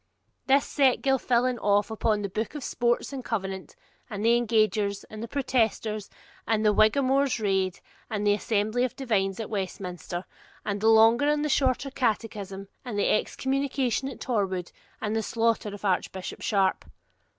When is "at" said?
9.39-9.47, 14.09-14.19